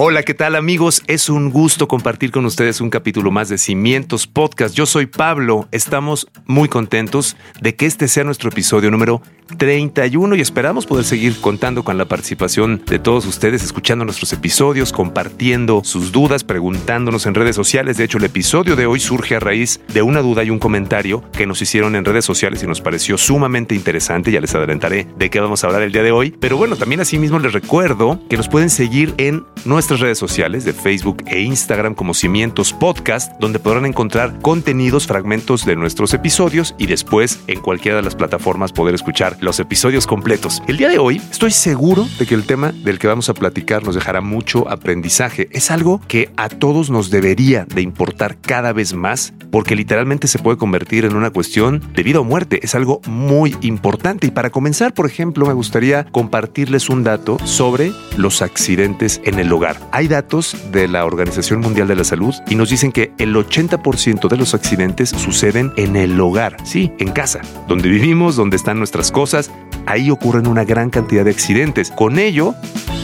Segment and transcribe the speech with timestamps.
[0.00, 1.02] Hola, ¿qué tal amigos?
[1.08, 4.72] Es un gusto compartir con ustedes un capítulo más de Cimientos Podcast.
[4.72, 9.20] Yo soy Pablo, estamos muy contentos de que este sea nuestro episodio número
[9.56, 14.92] 31 y esperamos poder seguir contando con la participación de todos ustedes, escuchando nuestros episodios,
[14.92, 17.96] compartiendo sus dudas, preguntándonos en redes sociales.
[17.96, 21.24] De hecho, el episodio de hoy surge a raíz de una duda y un comentario
[21.32, 24.30] que nos hicieron en redes sociales y nos pareció sumamente interesante.
[24.30, 26.30] Ya les adelantaré de qué vamos a hablar el día de hoy.
[26.38, 29.44] Pero bueno, también asimismo les recuerdo que nos pueden seguir en
[29.88, 35.64] nuestras redes sociales de Facebook e Instagram como Cimientos Podcast, donde podrán encontrar contenidos, fragmentos
[35.64, 40.62] de nuestros episodios y después en cualquiera de las plataformas poder escuchar los episodios completos.
[40.66, 43.82] El día de hoy estoy seguro de que el tema del que vamos a platicar
[43.82, 45.48] nos dejará mucho aprendizaje.
[45.52, 50.38] Es algo que a todos nos debería de importar cada vez más porque literalmente se
[50.38, 52.60] puede convertir en una cuestión de vida o muerte.
[52.62, 57.90] Es algo muy importante y para comenzar, por ejemplo, me gustaría compartirles un dato sobre
[58.18, 59.77] los accidentes en el hogar.
[59.92, 64.28] Hay datos de la Organización Mundial de la Salud y nos dicen que el 80%
[64.28, 69.10] de los accidentes suceden en el hogar, sí, en casa, donde vivimos, donde están nuestras
[69.10, 69.50] cosas
[69.88, 71.90] ahí ocurren una gran cantidad de accidentes.
[71.90, 72.54] Con ello,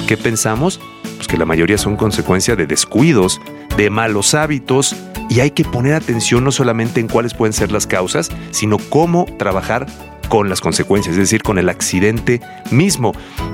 [0.07, 0.81] ¿qué pensamos?
[1.17, 3.41] Pues que la mayoría son consecuencia de descuidos,
[3.77, 4.95] de malos hábitos,
[5.31, 9.25] y hay que poner atención no solamente en cuáles pueden ser las causas, sino cómo
[9.39, 9.87] trabajar
[10.29, 13.13] con las consecuencias, es decir, con el accidente mismo.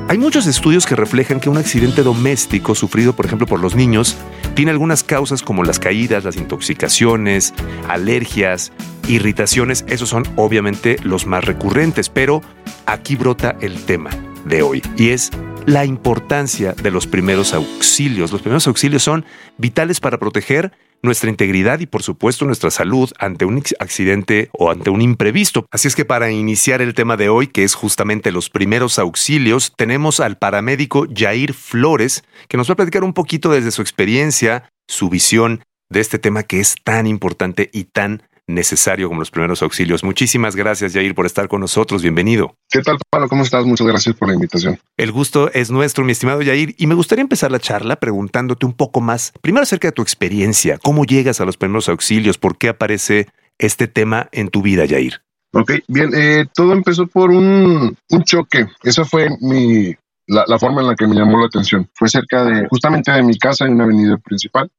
[0.09, 4.17] Hay muchos estudios que reflejan que un accidente doméstico sufrido, por ejemplo, por los niños,
[4.55, 7.55] tiene algunas causas como las caídas, las intoxicaciones,
[7.89, 8.73] alergias,
[9.09, 9.85] irritaciones.
[9.89, 12.43] Esos son obviamente los más recurrentes, pero
[12.87, 14.11] aquí brota el tema
[14.45, 15.31] de hoy y es
[15.67, 18.33] la importancia de los primeros auxilios.
[18.33, 19.25] Los primeros auxilios son
[19.59, 20.73] vitales para proteger
[21.03, 25.67] nuestra integridad y por supuesto nuestra salud ante un accidente o ante un imprevisto.
[25.71, 29.73] Así es que para iniciar el tema de hoy, que es justamente los primeros auxilios,
[29.77, 34.71] tenemos al paramédico Jair Flores, que nos va a platicar un poquito desde su experiencia,
[34.89, 38.23] su visión de este tema que es tan importante y tan
[38.55, 40.05] necesario como los primeros auxilios.
[40.05, 42.03] Muchísimas gracias, Jair, por estar con nosotros.
[42.03, 42.55] Bienvenido.
[42.69, 43.29] ¿Qué tal, Pablo?
[43.29, 43.65] ¿Cómo estás?
[43.65, 44.79] Muchas gracias por la invitación.
[44.97, 48.73] El gusto es nuestro, mi estimado Jair, y me gustaría empezar la charla preguntándote un
[48.73, 52.69] poco más, primero acerca de tu experiencia, cómo llegas a los primeros auxilios, por qué
[52.69, 53.29] aparece
[53.59, 55.21] este tema en tu vida, Jair.
[55.53, 58.67] Ok, bien, eh, todo empezó por un, un choque.
[58.83, 59.95] Esa fue mi,
[60.27, 61.89] la, la, forma en la que me llamó la atención.
[61.95, 64.71] Fue cerca de, justamente de mi casa, en una avenida principal.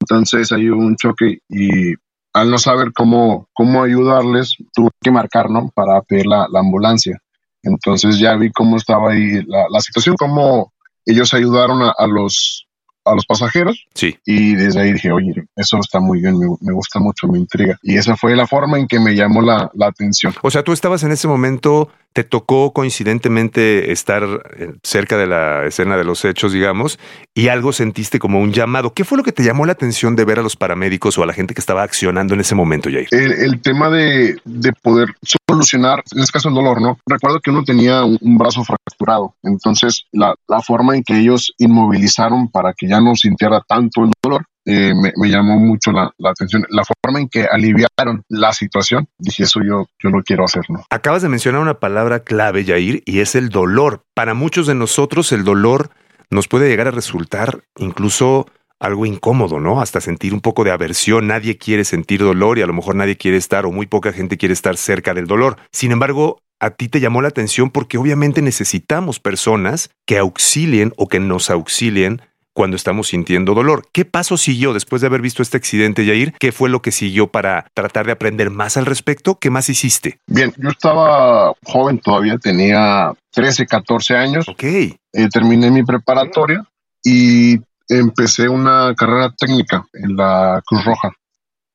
[0.00, 1.94] Entonces hay un choque y
[2.32, 5.70] al no saber cómo, cómo ayudarles, tuve que marcar, ¿no?
[5.74, 7.18] Para pedir la, la ambulancia.
[7.62, 10.72] Entonces ya vi cómo estaba ahí la, la situación, cómo
[11.04, 12.66] ellos ayudaron a, a, los,
[13.10, 13.86] a los pasajeros.
[13.94, 14.16] Sí.
[14.24, 17.78] Y desde ahí dije, oye, eso está muy bien, me, me, gusta mucho, me intriga.
[17.82, 20.34] Y esa fue la forma en que me llamó la, la atención.
[20.42, 24.24] O sea, tú estabas en ese momento te tocó coincidentemente estar
[24.56, 26.98] eh, cerca de la escena de los hechos, digamos,
[27.34, 28.92] y algo sentiste como un llamado.
[28.94, 31.26] ¿Qué fue lo que te llamó la atención de ver a los paramédicos o a
[31.26, 33.06] la gente que estaba accionando en ese momento, Jair?
[33.12, 35.14] El, el tema de, de, poder
[35.52, 36.98] solucionar, en este caso el dolor, ¿no?
[37.06, 42.48] Recuerdo que uno tenía un, brazo fracturado, entonces la, la, forma en que ellos inmovilizaron
[42.48, 46.30] para que ya no sintiera tanto el dolor eh, me, me, llamó mucho la, la,
[46.30, 46.64] atención.
[46.68, 50.84] La forma en que aliviaron la situación, dije, eso yo, yo lo quiero hacer, ¿no?
[50.90, 54.04] Acabas de mencionar una palabra clave, Yair, y es el dolor.
[54.14, 55.90] Para muchos de nosotros el dolor
[56.30, 58.46] nos puede llegar a resultar incluso
[58.80, 59.80] algo incómodo, ¿no?
[59.80, 61.28] Hasta sentir un poco de aversión.
[61.28, 64.38] Nadie quiere sentir dolor y a lo mejor nadie quiere estar o muy poca gente
[64.38, 65.58] quiere estar cerca del dolor.
[65.70, 71.08] Sin embargo, a ti te llamó la atención porque obviamente necesitamos personas que auxilien o
[71.08, 73.86] que nos auxilien cuando estamos sintiendo dolor.
[73.92, 76.34] ¿Qué paso siguió después de haber visto este accidente, Yair?
[76.38, 79.38] ¿Qué fue lo que siguió para tratar de aprender más al respecto?
[79.38, 80.18] ¿Qué más hiciste?
[80.26, 84.48] Bien, yo estaba joven todavía, tenía 13, 14 años.
[84.48, 84.64] Ok.
[84.64, 84.96] Eh,
[85.32, 86.64] terminé mi preparatoria
[87.02, 87.58] y
[87.90, 91.12] empecé una carrera técnica en la Cruz Roja.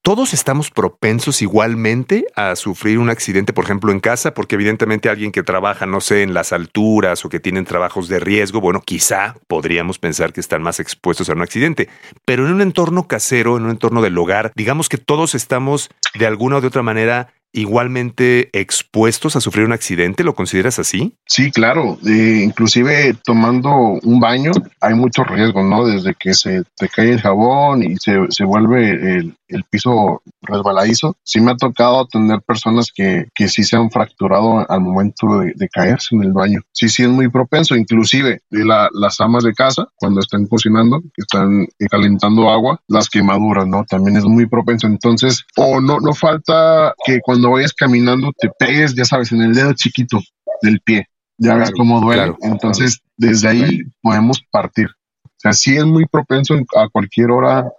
[0.05, 4.35] ¿Todos estamos propensos igualmente a sufrir un accidente, por ejemplo, en casa?
[4.35, 8.19] Porque evidentemente alguien que trabaja, no sé, en las alturas o que tienen trabajos de
[8.19, 11.89] riesgo, bueno, quizá podríamos pensar que están más expuestos a un accidente.
[12.23, 16.27] Pero en un entorno casero, en un entorno del hogar, digamos que todos estamos de
[16.27, 20.23] alguna o de otra manera igualmente expuestos a sufrir un accidente?
[20.23, 21.15] ¿Lo consideras así?
[21.25, 21.97] Sí, claro.
[22.05, 23.71] Eh, inclusive tomando
[24.03, 25.85] un baño hay mucho riesgo, ¿no?
[25.85, 29.35] Desde que se te cae el jabón y se, se vuelve el,
[29.69, 31.15] piso resbaladizo.
[31.23, 35.69] Sí me ha tocado tener personas que, que sí se han fracturado al momento de,
[35.69, 36.59] caerse en el baño.
[36.71, 37.75] Sí, sí es muy propenso.
[37.75, 43.67] Inclusive la, las amas de casa, cuando están cocinando, que están calentando agua, las quemaduras,
[43.67, 43.85] ¿no?
[43.85, 44.87] También es muy propenso.
[44.87, 49.53] Entonces, o no, no falta que cuando vayas caminando te pegues, ya sabes, en el
[49.53, 50.19] dedo chiquito
[50.61, 51.07] del pie.
[51.37, 52.33] Ya ves cómo duele.
[52.41, 54.87] Entonces, desde ahí podemos partir.
[55.23, 57.69] O sea, sí es muy propenso a cualquier hora,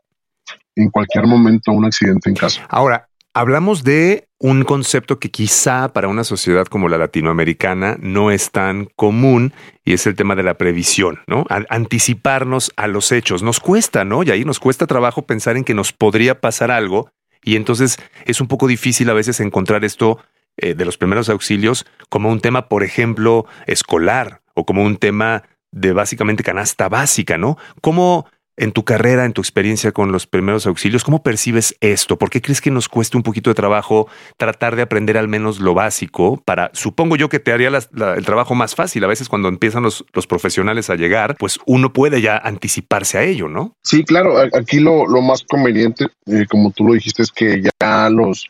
[0.74, 2.66] en cualquier momento, un accidente en casa.
[2.68, 8.50] Ahora, hablamos de un concepto que quizá para una sociedad como la latinoamericana no es
[8.50, 9.54] tan común
[9.84, 11.46] y es el tema de la previsión, ¿no?
[11.48, 13.42] anticiparnos a los hechos.
[13.42, 14.22] Nos cuesta, ¿no?
[14.22, 17.10] Y ahí nos cuesta trabajo pensar en que nos podría pasar algo
[17.46, 17.96] y entonces
[18.26, 20.18] es un poco difícil a veces encontrar esto
[20.56, 25.44] eh, de los primeros auxilios como un tema, por ejemplo, escolar o como un tema
[25.70, 27.56] de básicamente canasta básica, ¿no?
[27.80, 32.18] ¿Cómo en tu carrera, en tu experiencia con los primeros auxilios, cómo percibes esto?
[32.18, 35.60] ¿Por qué crees que nos cuesta un poquito de trabajo tratar de aprender al menos
[35.60, 39.04] lo básico para, supongo yo que te haría el trabajo más fácil.
[39.04, 43.22] A veces cuando empiezan los, los, profesionales a llegar, pues uno puede ya anticiparse a
[43.22, 43.74] ello, ¿no?
[43.82, 44.38] Sí, claro.
[44.38, 48.48] Aquí lo, más conveniente, eh, como tú lo dijiste, es que ya los,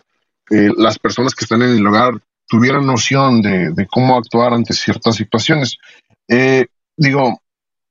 [0.50, 5.16] eh, las personas que están en el hogar tuvieran noción de, cómo actuar ante ciertas
[5.16, 5.76] situaciones.
[6.28, 6.66] Eh,
[6.96, 7.40] digo,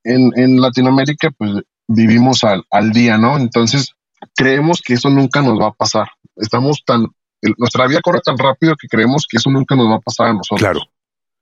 [0.04, 3.38] en Latinoamérica, pues vivimos al, al día, ¿no?
[3.38, 3.96] Entonces,
[4.36, 6.08] creemos que eso nunca nos va a pasar.
[6.36, 7.08] Estamos tan,
[7.58, 10.34] nuestra vida corre tan rápido que creemos que eso nunca nos va a pasar a
[10.34, 10.60] nosotros.
[10.60, 10.80] Claro.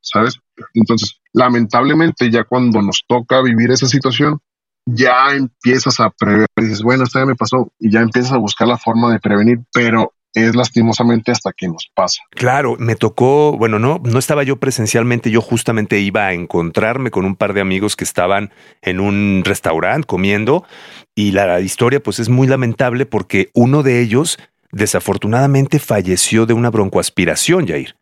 [0.02, 0.38] ¿Sabes?
[0.74, 4.40] Entonces, lamentablemente, ya cuando nos toca vivir esa situación,
[4.86, 8.68] ya empiezas a prever, dices, bueno, esto ya me pasó, y ya empiezas a buscar
[8.68, 12.22] la forma de prevenir, pero es lastimosamente hasta que nos pasa.
[12.32, 17.26] Claro, me tocó, bueno, no, no estaba yo presencialmente, yo justamente iba a encontrarme con
[17.26, 18.52] un par de amigos que estaban
[18.82, 20.66] en un restaurante comiendo
[21.16, 24.38] y la historia pues es muy lamentable porque uno de ellos
[24.72, 27.96] desafortunadamente falleció de una broncoaspiración, Jair.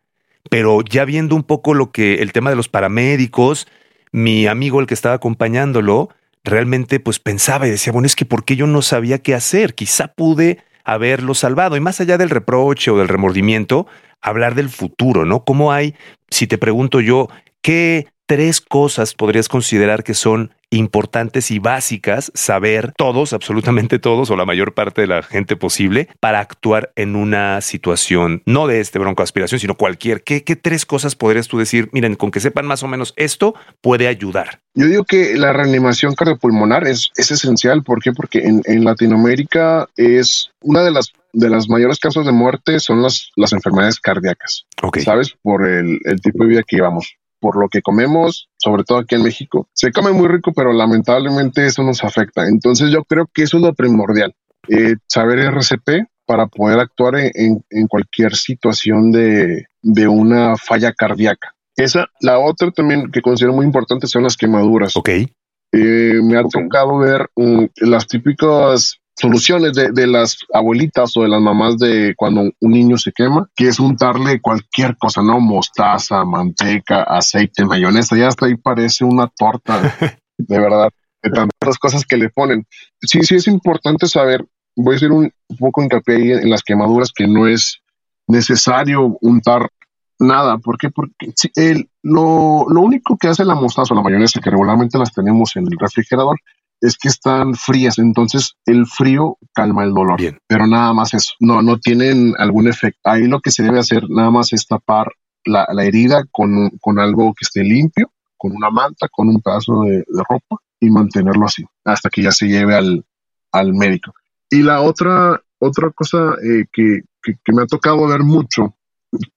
[0.50, 3.68] Pero ya viendo un poco lo que el tema de los paramédicos,
[4.10, 6.08] mi amigo el que estaba acompañándolo,
[6.44, 9.74] realmente pues pensaba y decía, bueno, es que ¿por qué yo no sabía qué hacer?
[9.74, 11.76] Quizá pude haberlo salvado.
[11.76, 13.86] Y más allá del reproche o del remordimiento,
[14.20, 15.44] hablar del futuro, ¿no?
[15.44, 15.94] ¿Cómo hay,
[16.30, 17.28] si te pregunto yo,
[17.60, 24.36] qué tres cosas podrías considerar que son importantes y básicas saber todos, absolutamente todos o
[24.36, 28.98] la mayor parte de la gente posible para actuar en una situación no de este
[28.98, 30.22] broncoaspiración, sino cualquier.
[30.22, 31.88] ¿Qué, ¿Qué, tres cosas podrías tú decir?
[31.92, 34.60] Miren, con que sepan más o menos esto puede ayudar.
[34.74, 37.82] Yo digo que la reanimación cardiopulmonar es, es esencial.
[37.82, 38.12] ¿Por qué?
[38.12, 43.02] Porque en, en Latinoamérica es una de las de las mayores causas de muerte son
[43.02, 44.66] las, las enfermedades cardíacas.
[44.82, 45.02] Okay.
[45.02, 45.34] ¿Sabes?
[45.42, 49.16] Por el, el tipo de vida que llevamos por lo que comemos, sobre todo aquí
[49.16, 49.68] en México.
[49.74, 52.46] Se come muy rico, pero lamentablemente eso nos afecta.
[52.46, 54.32] Entonces yo creo que eso es lo primordial,
[54.68, 61.52] eh, saber RCP para poder actuar en, en cualquier situación de, de, una falla cardíaca.
[61.76, 64.96] Esa, la otra también que considero muy importante son las quemaduras.
[64.96, 65.08] Ok.
[65.08, 71.28] Eh, me ha tocado ver um, las típicas soluciones de, de, las abuelitas o de
[71.28, 75.38] las mamás de cuando un niño se quema, que es untarle cualquier cosa, ¿no?
[75.38, 79.80] Mostaza, manteca, aceite, mayonesa, ya hasta ahí parece una torta,
[80.38, 80.90] de verdad,
[81.22, 82.66] de tantas cosas que le ponen.
[83.00, 87.12] Sí, sí es importante saber, voy a hacer un poco hincapié ahí en las quemaduras,
[87.14, 87.78] que no es
[88.26, 89.70] necesario untar
[90.18, 90.58] nada.
[90.58, 90.90] ¿Por qué?
[90.90, 95.12] Porque el, lo, lo único que hace la mostaza o la mayonesa, que regularmente las
[95.12, 96.40] tenemos en el refrigerador,
[96.82, 100.18] es que están frías, entonces el frío calma el dolor.
[100.18, 100.38] Bien.
[100.48, 103.00] Pero nada más eso, no, no tienen algún efecto.
[103.04, 105.12] Ahí lo que se debe hacer nada más es tapar
[105.44, 109.82] la, la herida con, con, algo que esté limpio, con una manta, con un pedazo
[109.82, 113.04] de, de ropa y mantenerlo así hasta que ya se lleve al,
[113.52, 114.12] al médico.
[114.50, 118.74] Y la otra, otra cosa eh, que, que, que me ha tocado ver mucho,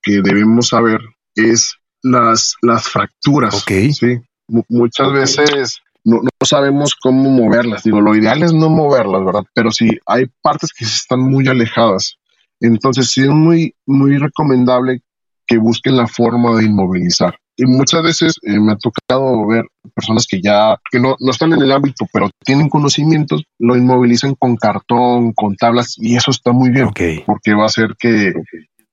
[0.01, 0.99] que debemos saber,
[1.35, 3.61] es las, las fracturas.
[3.61, 3.93] Okay.
[3.93, 7.83] Sí, M muchas veces no, no, sabemos cómo moverlas.
[7.83, 9.43] Digo, lo ideal es no moverlas, ¿verdad?
[9.53, 12.17] Pero sí hay partes que están muy alejadas.
[12.59, 15.01] Entonces sí es muy, muy recomendable
[15.47, 17.37] que busquen la forma de inmovilizar.
[17.57, 21.53] Y muchas veces eh, me ha tocado ver personas que ya, que no, no están
[21.53, 26.51] en el ámbito, pero tienen conocimientos, lo inmovilizan con cartón, con tablas, y eso está
[26.51, 27.23] muy bien, okay.
[27.25, 28.33] porque va a hacer que,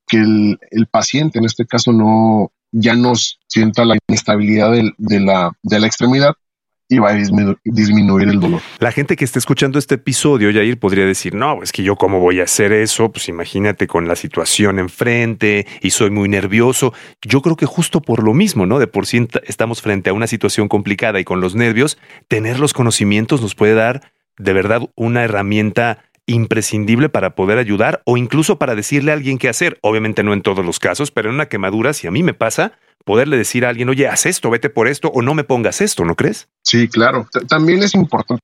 [0.07, 3.15] que el, el paciente, en este caso, no, ya no
[3.49, 6.35] sienta la inestabilidad de, de, la, de la extremidad
[6.93, 8.61] y va a disminuir el dolor.
[8.79, 12.21] La gente que está escuchando este episodio, Yair, podría decir, no, es que yo cómo
[12.21, 16.93] voy a hacer eso, pues imagínate con la situación enfrente y soy muy nervioso.
[17.23, 18.79] Yo creo que justo por lo mismo, ¿no?
[18.79, 21.97] De por sí estamos frente a una situación complicada y con los nervios,
[22.29, 28.17] tener los conocimientos nos puede dar de verdad una herramienta imprescindible para poder ayudar o
[28.17, 29.79] incluso para decirle a alguien qué hacer.
[29.83, 32.73] Obviamente no en todos los casos, pero en una quemadura, si a mí me pasa,
[33.05, 36.05] poderle decir a alguien, oye, haz esto, vete por esto o no me pongas esto,
[36.05, 36.49] ¿no crees?
[36.63, 37.27] Sí, claro.
[37.49, 38.43] también es importante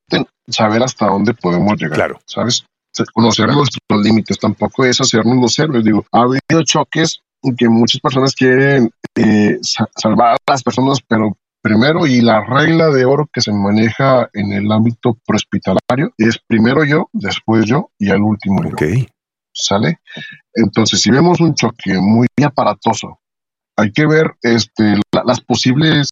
[0.49, 1.95] saber hasta dónde podemos llegar.
[1.95, 2.21] Claro.
[2.27, 2.65] ¿Sabes?
[3.13, 5.85] Conocer nuestros límites tampoco es hacernos los héroes.
[5.85, 11.37] Digo, ha habido choques en que muchas personas quieren eh, salvar a las personas, pero
[11.61, 16.85] primero y la regla de oro que se maneja en el ámbito prehospitalario es primero
[16.85, 18.77] yo, después yo y al último yo.
[19.53, 19.99] ¿Sale?
[20.55, 23.21] Entonces, si vemos un choque muy aparatoso,
[23.77, 26.09] hay que ver este, las posibles...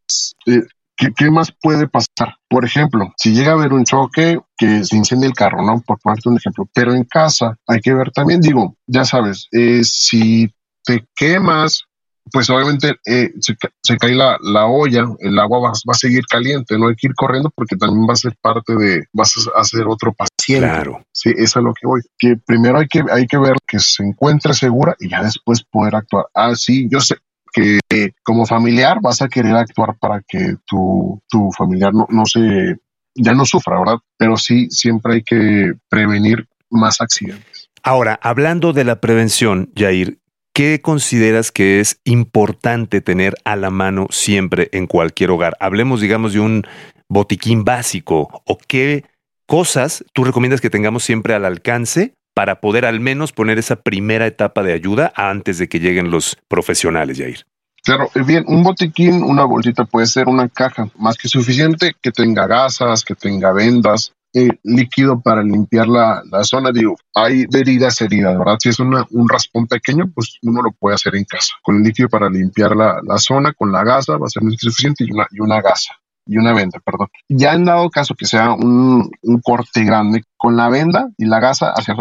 [0.47, 0.63] Eh,
[0.97, 2.37] ¿qué, más puede pasar?
[2.49, 5.81] Por ejemplo, si llega a haber un choque que se incende el carro, ¿no?
[5.87, 6.69] Por ponerte un ejemplo.
[6.75, 10.51] Pero en casa hay que ver también, digo, ya sabes, eh, si
[10.85, 11.85] te quemas
[12.33, 16.79] pues obviamente eh, se, cae la, la, olla, el agua va, va, a seguir caliente,
[16.79, 19.87] no hay que ir corriendo porque también va a ser parte de, vas a ser
[19.87, 20.67] otro paciente.
[20.67, 21.03] Claro.
[21.13, 22.01] Sí, eso es lo que voy.
[22.19, 25.97] Que primero hay que, hay que ver que se encuentre segura y ya después poder
[25.97, 26.27] actuar.
[26.35, 27.17] Ah, sí, yo sé
[27.53, 32.77] que como familiar vas a querer actuar para que tu, tu familiar no, no se,
[33.15, 33.99] ya no sufra, ¿verdad?
[34.19, 37.71] Pero sí, siempre hay que prevenir más accidentes.
[37.83, 40.19] Ahora, hablando de la prevención, Jair,
[40.57, 45.55] ¿Qué consideras que es importante tener a la mano siempre en cualquier hogar?
[45.61, 46.67] Hablemos, digamos, de un
[47.11, 49.05] botiquín básico o qué
[49.45, 54.27] cosas tú recomiendas que tengamos siempre al alcance para poder al menos poner esa primera
[54.27, 57.45] etapa de ayuda antes de que lleguen los profesionales, Jair.
[57.85, 62.13] Claro, eh, bien, un botiquín, una bolsita puede ser una caja más que suficiente que
[62.13, 66.71] tenga gasas, que tenga vendas, eh, líquido para limpiar la, la, zona.
[66.71, 68.59] Digo, hay heridas, heridas, ¿verdad?
[68.61, 71.55] Si es una, un raspón pequeño, pues uno lo puede hacer en casa.
[71.63, 75.05] Con el líquido para limpiar la, la zona, con la gasa, va a ser suficiente
[75.05, 75.95] y una, y una gasa
[76.27, 77.09] y una venda, perdón.
[77.31, 81.41] Ya en dado caso que sea un, un corte grande, con la venda y la
[81.41, 81.97] gasa hacer,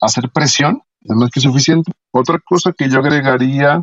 [0.00, 1.90] hacer, presión es más que suficiente.
[2.12, 3.82] Otra cosa que yo agregaría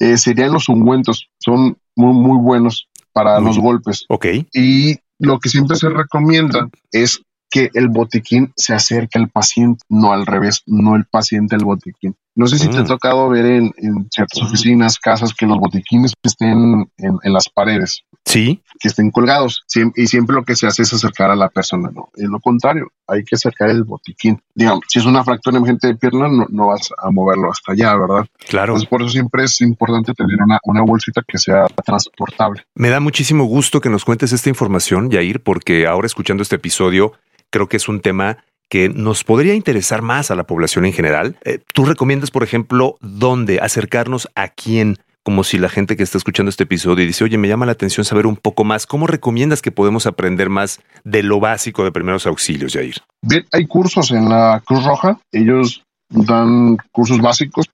[0.00, 1.30] eh, serían los ungüentos.
[1.38, 4.04] Son muy, muy buenos para los golpes.
[4.10, 4.26] Ok.
[4.52, 10.12] Y lo que siempre se recomienda es que el botiquín se acerque al paciente, no
[10.12, 12.14] al revés, no el paciente al botiquín.
[12.38, 12.86] No sé si te ha mm.
[12.86, 13.72] tocado ver en,
[14.12, 18.04] ciertas oficinas, casas, que los botiquines estén en, las paredes.
[18.24, 18.62] Sí.
[18.78, 19.64] Que estén colgados.
[19.96, 22.10] y siempre lo que se hace es acercar a la persona, ¿no?
[22.14, 24.40] Es lo contrario, hay que acercar el botiquín.
[24.54, 28.28] Digamos, si es una fractura emergente de pierna, no, vas a moverlo hasta allá, ¿verdad?
[28.48, 28.74] Claro.
[28.74, 32.62] Entonces, por eso siempre es importante tener una, una bolsita que sea transportable.
[32.76, 37.14] Me da muchísimo gusto que nos cuentes esta información, Yair, porque ahora escuchando este episodio,
[37.50, 38.38] creo que es un tema
[38.68, 41.36] que nos podría interesar más a la población en general.
[41.44, 44.98] Eh, ¿Tú recomiendas, por ejemplo, dónde acercarnos a quién?
[45.24, 47.72] Como si la gente que está escuchando este episodio y dice, oye, me llama la
[47.72, 48.86] atención saber un poco más.
[48.86, 52.96] ¿Cómo recomiendas que podemos aprender más de lo básico de primeros auxilios, Jair?
[53.22, 55.20] Bien, hay cursos en la Cruz Roja.
[55.32, 57.66] Ellos dan cursos básicos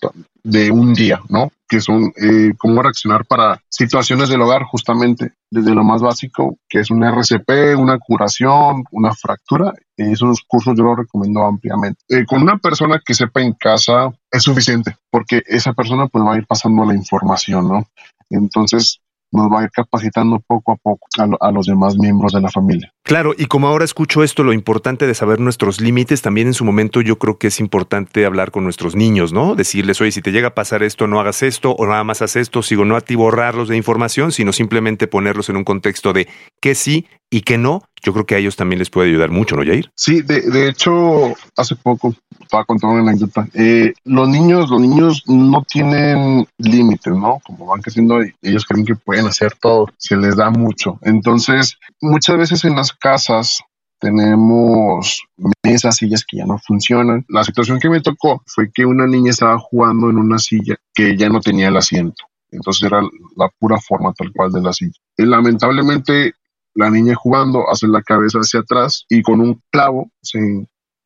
[0.43, 1.51] de un día, ¿no?
[1.69, 6.81] Que son eh, cómo reaccionar para situaciones del hogar, justamente, desde lo más básico, que
[6.81, 9.73] es un RCP, una curación, una fractura.
[9.97, 12.01] Esos cursos yo los recomiendo ampliamente.
[12.09, 16.35] Eh, con una persona que sepa en casa es suficiente, porque esa persona pues va
[16.35, 17.87] a ir pasando la información, ¿no?
[18.31, 19.01] Entonces,
[19.35, 21.07] nos va a ir capacitando poco a poco
[21.41, 22.94] a, los demás miembros de la familia.
[23.07, 26.65] Claro, y como ahora escucho esto, lo importante de saber nuestros límites, también en su
[26.65, 29.55] momento yo creo que es importante hablar con nuestros niños, ¿no?
[29.55, 32.37] Decirles, oye, si te llega a pasar esto, no hagas esto, o nada más haz
[32.37, 36.29] esto, sigo no borrarlos de información, sino simplemente ponerlos en un contexto de
[36.63, 39.57] qué sí y qué no, yo creo que a ellos también les puede ayudar mucho,
[39.57, 39.91] ¿no, Jair?
[39.97, 43.49] Sí, de, de hecho, hace poco estaba contando una anécdota.
[43.55, 47.41] Eh, los niños, los niños no tienen límites, ¿no?
[47.45, 50.99] Como van creciendo, ellos creen que pueden hacer todo, se les da mucho.
[51.03, 53.61] Entonces, muchas veces en las casas
[54.05, 55.23] tenemos
[55.63, 57.25] mesas, sillas que ya no funcionan.
[57.29, 61.17] La situación que me tocó fue que una niña estaba jugando en una silla que
[61.17, 62.25] ya no tenía el asiento.
[62.51, 63.01] Entonces era
[63.37, 64.99] la pura forma tal cual de la silla.
[65.17, 66.35] Y lamentablemente
[66.75, 70.39] la niña jugando hace la cabeza hacia atrás y con un clavo se,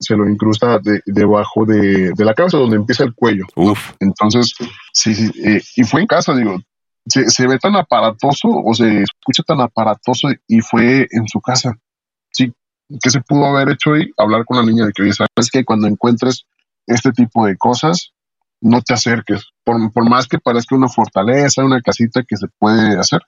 [0.00, 3.44] se lo incrusta debajo de, la cabeza donde empieza el cuello.
[3.54, 3.92] Uf.
[4.00, 4.54] Entonces,
[4.92, 6.58] sí, sí eh, y fue en casa, digo,
[7.08, 11.76] se, ve tan aparatoso o se escucha tan aparatoso y fue en su casa.
[12.32, 12.52] Sí,
[13.02, 14.10] ¿qué se pudo haber hecho ahí?
[14.16, 16.44] Hablar con la niña de que, oye, sabes que cuando encuentres
[16.86, 18.12] este tipo de cosas,
[18.60, 19.44] no te acerques.
[19.64, 23.20] Por, por más que parezca una fortaleza, una casita que se puede hacer,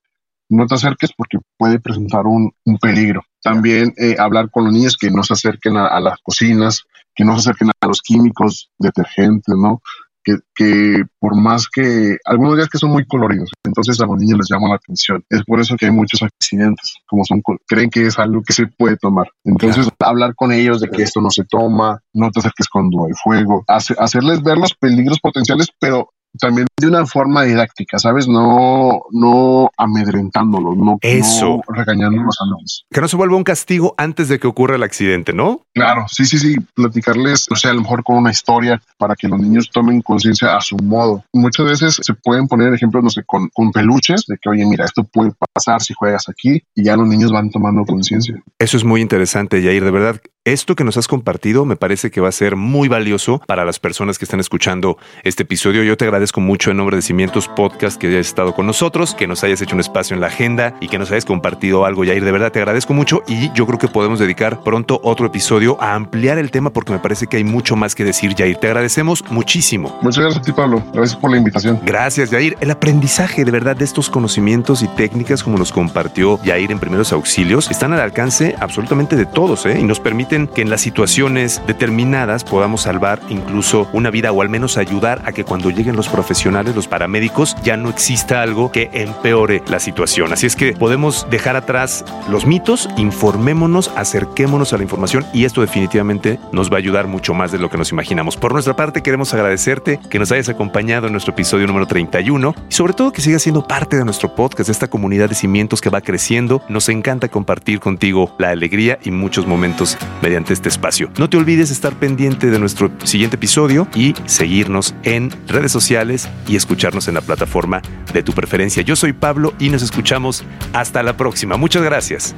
[0.49, 3.23] no te acerques porque puede presentar un, peligro.
[3.43, 6.85] También eh, hablar con los niños que no se acerquen a, a, las cocinas,
[7.15, 9.81] que no se acerquen a los químicos, detergentes, ¿no?
[10.25, 14.49] Que, por más que algunos días que son muy coloridos, entonces a los niños les
[14.51, 15.25] llama la atención.
[15.29, 18.67] Es por eso que hay muchos accidentes, como son, creen que es algo que se
[18.67, 19.29] puede tomar.
[19.45, 23.13] Entonces, hablar con ellos de que esto no se toma, no te acerques cuando hay
[23.23, 28.29] fuego, hacerles ver los peligros potenciales, pero también de una forma didáctica, ¿sabes?
[28.29, 31.61] No, no amedrentándolos, no, Eso.
[31.69, 32.85] no regañándolos a los.
[32.91, 35.63] Que no se vuelva un castigo antes de que ocurra el accidente, ¿no?
[35.75, 36.57] Claro, sí, sí, sí.
[36.75, 40.57] Platicarles, o sea, a lo mejor con una historia para que los niños tomen conciencia
[40.57, 41.25] a su modo.
[41.33, 44.85] Muchas veces se pueden poner ejemplos, no sé, con, con peluches de que, oye, mira,
[44.85, 48.43] esto puede pasar si juegas aquí y ya los niños van tomando conciencia.
[48.59, 49.85] Eso es muy interesante, Yair.
[49.85, 53.43] De verdad, esto que nos has compartido me parece que va a ser muy valioso
[53.47, 55.83] para las personas que están escuchando este episodio.
[55.83, 59.27] Yo te agradezco mucho en nombre de Cimientos Podcast que hayas estado con nosotros, que
[59.27, 62.25] nos hayas hecho un espacio en la agenda y que nos hayas compartido algo, Yair.
[62.25, 65.95] De verdad te agradezco mucho y yo creo que podemos dedicar pronto otro episodio a
[65.95, 68.57] ampliar el tema porque me parece que hay mucho más que decir, Yair.
[68.57, 69.99] Te agradecemos muchísimo.
[70.01, 70.83] Muchas gracias a ti, Pablo.
[70.95, 71.79] Gracias por la invitación.
[71.85, 72.57] Gracias, Yair.
[72.63, 77.13] El aprendizaje de verdad de estos conocimientos y técnicas como nos compartió Yair en primeros
[77.13, 79.79] auxilios están al alcance absolutamente de todos ¿eh?
[79.79, 84.49] y nos permiten que en las situaciones determinadas podamos salvar incluso una vida o al
[84.49, 88.91] menos ayudar a que cuando lleguen los profesionales, los paramédicos, ya no exista algo que
[88.93, 90.33] empeore la situación.
[90.33, 95.63] Así es que podemos dejar atrás los mitos, informémonos, acerquémonos a la información y esto
[95.63, 98.37] definitivamente nos va a ayudar mucho más de lo que nos imaginamos.
[98.37, 102.73] Por nuestra parte, queremos agradecerte que nos hayas acompañado en nuestro episodio número 31 y
[102.73, 105.91] sobre todo que sigas siendo parte de nuestro podcast, de esta comunidad de cimientos que
[105.91, 106.63] va creciendo.
[106.69, 111.11] Nos encanta compartir contigo la alegría y muchos momentos mediante este espacio.
[111.19, 116.57] No te olvides estar pendiente de nuestro siguiente episodio y seguirnos en redes sociales y
[116.57, 118.83] escucharnos en la plataforma de tu preferencia.
[118.83, 121.57] Yo soy Pablo y nos escuchamos hasta la próxima.
[121.57, 122.35] Muchas gracias.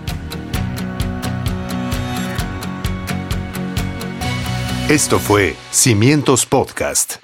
[4.88, 7.14] Esto fue Cimientos Podcast.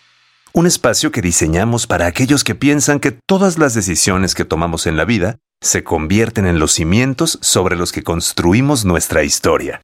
[0.54, 4.96] Un espacio que diseñamos para aquellos que piensan que todas las decisiones que tomamos en
[4.96, 9.82] la vida se convierten en los cimientos sobre los que construimos nuestra historia.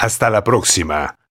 [0.00, 1.19] Hasta la próxima.